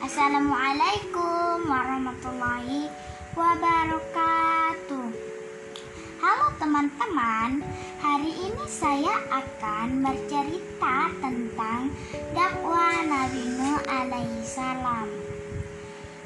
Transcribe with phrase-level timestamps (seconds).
[0.00, 2.88] Assalamualaikum warahmatullahi
[3.36, 5.04] wabarakatuh.
[6.24, 7.60] Halo teman-teman,
[8.00, 11.92] hari ini saya akan bercerita tentang
[12.32, 15.12] dakwah Nabi Nuh alaihi salam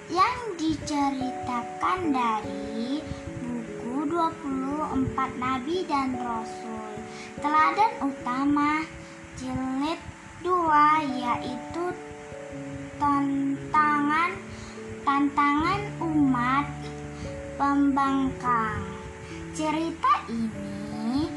[0.06, 3.02] yang diceritakan dari
[3.42, 6.94] buku 24 Nabi dan Rasul.
[7.42, 8.86] Teladan utama
[9.34, 10.09] jilid
[10.40, 11.84] 2 yaitu
[12.96, 14.32] tantangan
[15.04, 16.64] tantangan umat
[17.60, 18.80] pembangkang.
[19.52, 21.28] Cerita ini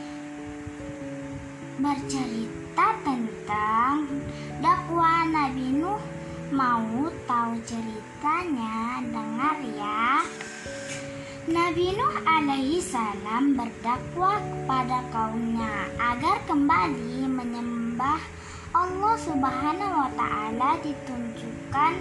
[1.84, 4.08] bercerita tentang
[4.64, 6.00] dakwah Nabi Nuh.
[6.54, 9.04] Mau tahu ceritanya?
[9.04, 10.24] Dengar ya.
[11.44, 18.43] Nabi Nuh alaihi salam berdakwah kepada kaumnya agar kembali menyembah
[18.74, 21.94] Allah Subhanahu wa taala ditunjukkan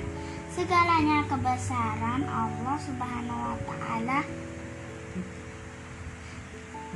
[0.49, 4.25] segalanya kebesaran Allah Subhanahu wa taala.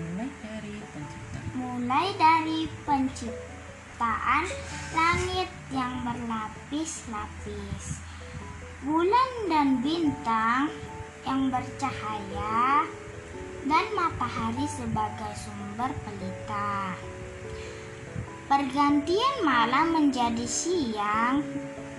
[0.00, 1.44] Mulai dari penciptaan.
[1.60, 4.44] Mulai dari penciptaan
[4.97, 8.00] langit yang berlapis-lapis
[8.80, 10.72] bulan dan bintang
[11.28, 12.84] yang bercahaya
[13.66, 16.94] dan matahari sebagai sumber pelita
[18.47, 21.42] pergantian malam menjadi siang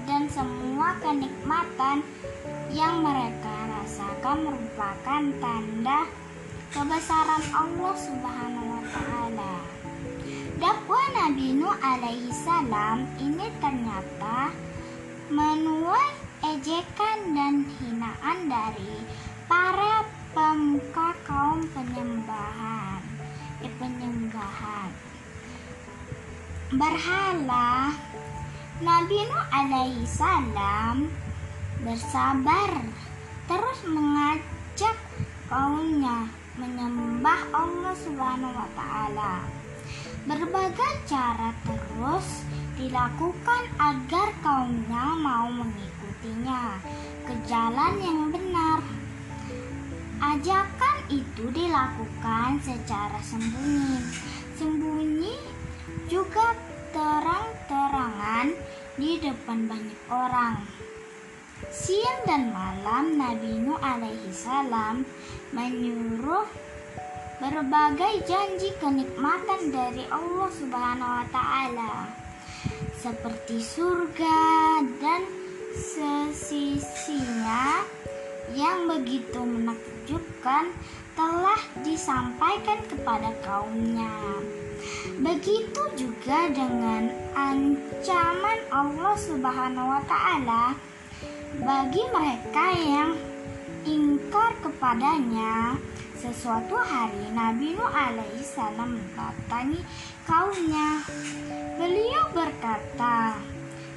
[0.07, 1.99] dan semua kenikmatan
[2.71, 6.07] yang mereka rasakan merupakan tanda
[6.71, 9.55] kebesaran Allah Subhanahu wa taala.
[10.55, 14.55] Dakwah Nabi Nuh alaihi salam ini ternyata
[15.27, 16.15] menuai
[16.55, 18.95] ejekan dan hinaan dari
[19.51, 23.03] para pemuka kaum penyembahan,
[23.67, 24.47] eh, penyembah
[26.73, 27.95] berhala.
[28.83, 31.07] Nabi Nuh alaihi salam
[31.81, 32.83] bersabar
[33.47, 34.97] terus mengajak
[35.47, 36.27] kaumnya
[36.59, 39.47] menyembah Allah Subhanahu wa taala.
[40.27, 42.43] Berbagai cara terus
[42.75, 46.83] dilakukan agar kaumnya mau mengikutinya
[47.23, 48.83] ke jalan yang benar.
[50.19, 54.03] Ajakan itu dilakukan secara sembunyi.
[54.59, 55.37] Sembunyi
[56.07, 56.55] juga
[56.95, 58.55] terang-terangan
[58.97, 60.55] di depan banyak orang.
[61.73, 65.05] Siang dan malam Nabi Nuh alaihi salam
[65.53, 66.45] menyuruh
[67.37, 72.09] berbagai janji kenikmatan dari Allah Subhanahu wa taala
[72.97, 74.37] seperti surga
[74.97, 75.21] dan
[75.77, 77.85] sesisinya
[78.57, 80.73] yang begitu menakjubkan
[81.13, 84.09] telah disampaikan kepada kaumnya.
[85.17, 90.77] Begitu juga dengan ancaman Allah Subhanahu wa taala
[91.57, 93.11] bagi mereka yang
[93.87, 95.79] ingkar kepadanya.
[96.17, 99.81] Sesuatu hari Nabi Nuh alaihi salam mendatangi
[100.25, 101.05] kaumnya.
[101.77, 103.37] Beliau berkata,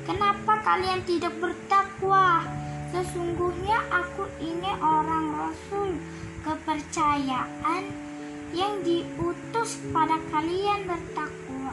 [0.04, 2.44] "Kenapa kalian tidak bertakwa?
[2.92, 5.96] Sesungguhnya aku ini orang rasul
[6.44, 8.09] kepercayaan
[8.50, 11.72] yang diutus kepada kalian bertakwa.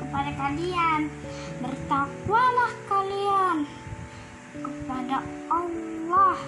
[0.00, 1.00] Kepada kalian
[1.60, 3.56] bertakwalah kalian
[4.58, 6.38] kepada Allah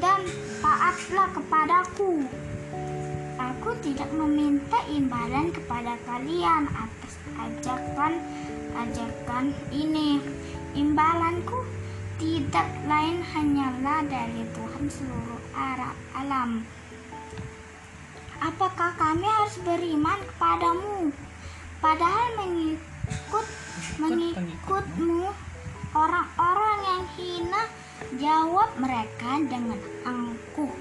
[0.00, 0.20] dan
[0.64, 2.24] taatlah kepadaku.
[3.36, 8.16] Aku tidak meminta imbalan kepada kalian atas ajakan
[8.76, 10.20] ajakan ini.
[10.76, 11.64] Imbalanku
[12.16, 15.40] tidak lain hanyalah dari Tuhan seluruh
[16.16, 16.64] alam
[18.40, 21.12] Apakah kami harus beriman kepadamu?
[21.80, 23.46] Padahal mengikut
[23.96, 25.28] mengikutmu
[25.96, 27.62] orang-orang yang hina
[28.20, 30.74] jawab mereka dengan angkuh.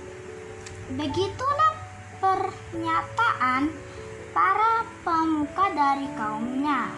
[0.96, 1.73] Begitulah
[2.19, 3.72] pernyataan
[4.35, 6.91] para pemuka dari kaumnya.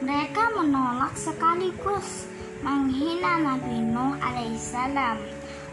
[0.00, 2.28] Mereka menolak sekaligus
[2.60, 5.18] menghina Nabi Nuh alaihissalam.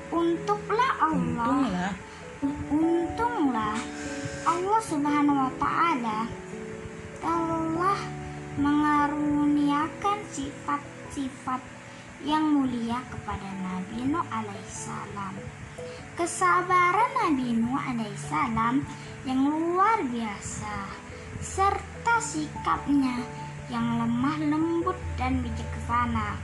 [0.07, 1.51] Untuklah Allah.
[1.51, 1.91] untunglah
[2.71, 3.75] Untunglah
[4.47, 6.23] Allah Subhanahu wa taala
[7.19, 7.99] telah
[8.55, 11.59] mengaruniakan sifat-sifat
[12.23, 15.35] yang mulia kepada Nabi Nuh alaihissalam.
[16.15, 18.87] Kesabaran Nabi Nuh alaihissalam
[19.27, 20.95] yang luar biasa
[21.43, 23.19] serta sikapnya
[23.67, 26.39] yang lemah lembut dan bijaksana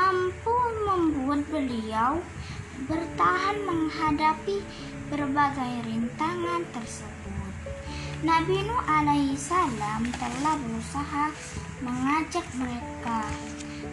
[0.00, 2.20] mampu, membuat beliau
[2.88, 4.62] bertahan menghadapi
[5.10, 7.52] berbagai rintangan tersebut.
[8.20, 11.32] Nabi Nuh alaihi salam telah berusaha
[11.80, 13.24] mengajak mereka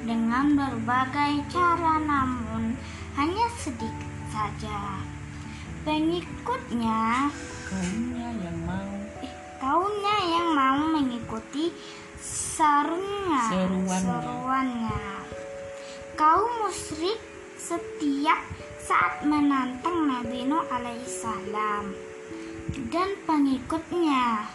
[0.04, 2.76] dengan berbagai cara namun
[3.16, 5.00] hanya sedikit saja.
[5.88, 7.32] Pengikutnya
[7.68, 8.92] Kaumnya yang mau
[9.24, 11.72] eh, kaumnya yang mau mengikuti
[12.20, 14.04] serunya, Seruannya.
[14.04, 15.02] seruannya.
[16.20, 17.20] Kaum musyrik
[17.58, 18.40] setiap
[18.78, 21.92] saat menantang Nabi Nuh alaihissalam
[22.94, 24.46] dan pengikutnya.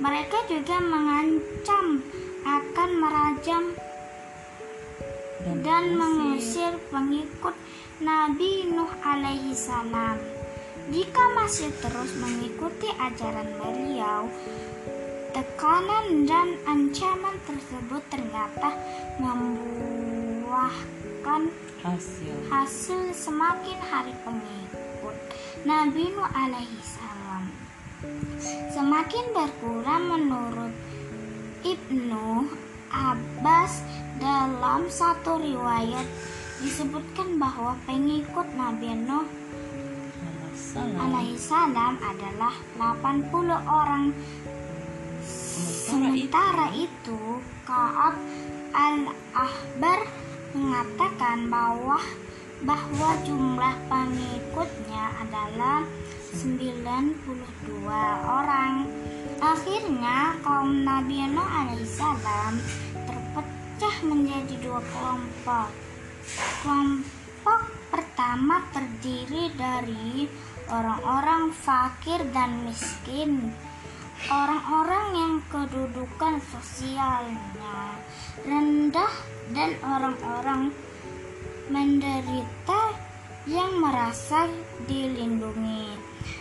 [0.00, 2.00] Mereka juga mengancam
[2.46, 3.76] akan merajam
[5.60, 7.54] dan mengusir pengikut
[8.00, 10.16] Nabi Nuh alaihi salam.
[10.88, 14.24] Jika masih terus mengikuti ajaran beliau,
[15.36, 18.72] tekanan dan ancaman tersebut ternyata
[19.20, 20.97] membuahkan
[21.84, 22.34] hasil.
[22.48, 25.16] hasil semakin hari pengikut
[25.68, 27.44] Nabi Nuh alaihi salam.
[28.72, 30.72] Semakin berkurang menurut
[31.66, 32.48] Ibnu
[32.88, 33.84] Abbas
[34.16, 36.06] dalam satu riwayat
[36.64, 39.28] disebutkan bahwa pengikut Nabi Nuh
[40.76, 44.04] alaihi salam adalah 80 orang.
[45.88, 48.16] Sementara itu, Kaab
[48.72, 52.00] al-Ahbar mengatakan bahwa
[52.62, 55.86] bahwa jumlah pengikutnya adalah
[56.34, 57.14] 92
[58.26, 58.86] orang.
[59.38, 62.58] Akhirnya kaum Nabi Nuh alaihissalam
[63.06, 65.70] terpecah menjadi dua kelompok.
[66.62, 67.60] Kelompok
[67.94, 70.26] pertama terdiri dari
[70.68, 73.54] orang-orang fakir dan miskin
[74.26, 77.96] orang-orang yang kedudukan sosialnya
[78.42, 80.72] rendah dan orang-orang
[81.68, 82.96] menderita
[83.48, 84.48] yang merasa
[84.84, 85.96] dilindungi.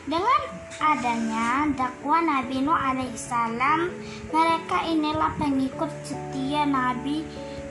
[0.08, 0.42] Dengan
[0.80, 3.92] adanya dakwah Nabi Nuh alaihissalam,
[4.32, 7.24] mereka inilah pengikut setia Nabi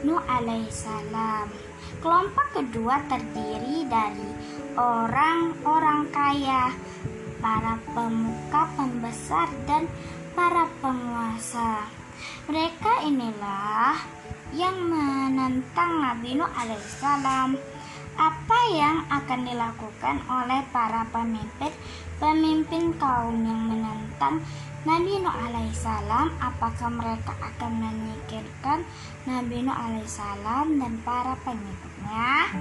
[0.05, 1.49] Nuh alaihissalam.
[2.01, 4.31] Kelompok kedua terdiri dari
[4.77, 6.73] orang-orang kaya,
[7.41, 9.89] para pemuka pembesar dan
[10.37, 11.89] para penguasa.
[12.49, 13.97] Mereka inilah
[14.55, 17.59] yang menentang Nabi Nuh alaihissalam.
[18.17, 21.69] Apa yang akan dilakukan oleh para pemimpin
[22.17, 24.41] pemimpin kaum yang menentang
[24.87, 26.31] Nabi Nuh alaihissalam?
[26.39, 28.87] Apakah mereka akan menyingkirkan
[29.27, 32.55] Nabi Nuh alaihissalam dan para pengikutnya?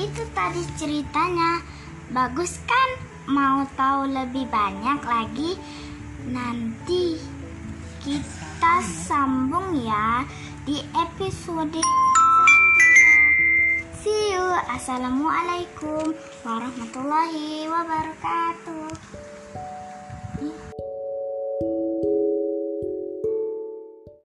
[0.00, 1.60] Itu tadi ceritanya.
[2.10, 2.90] Bagus kan?
[3.30, 5.54] Mau tahu lebih banyak lagi?
[6.28, 7.16] Nanti
[8.04, 10.28] kita sambung ya
[10.68, 13.24] di episode selanjutnya.
[14.00, 14.44] See you.
[14.68, 16.12] Assalamualaikum
[16.44, 19.39] warahmatullahi wabarakatuh.